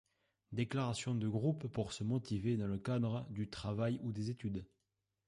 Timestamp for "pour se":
1.67-2.03